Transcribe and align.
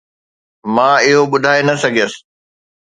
مان 0.73 0.95
اهو 1.07 1.21
ٻڌائي 1.31 1.61
نه 1.67 1.75
سگهيس 1.81 2.13